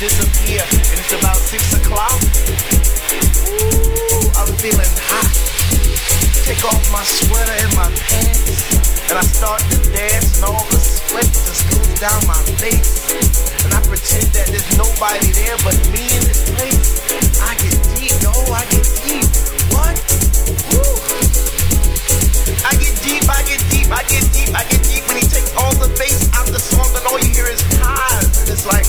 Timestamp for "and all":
10.40-10.64, 26.88-27.20